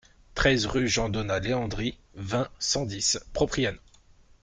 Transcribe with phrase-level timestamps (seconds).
[0.33, 3.77] treize rue Jean Donat Leandri, vingt, cent dix, Propriano